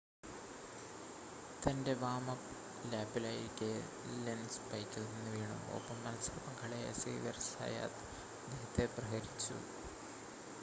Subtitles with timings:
[1.65, 2.55] തൻ്റെ വാം-അപ്പ്
[2.91, 3.69] ലാപ്പിലായിരിക്കെ
[4.23, 8.03] ലെൻസ് ബൈക്കിൽ നിന്ന് വീണു ഒപ്പം മത്സര പങ്കാളിയായ സേവ്യർ സയാത്ത്
[8.45, 9.57] അദ്ദേഹത്തെ പ്രഹരിച്ചു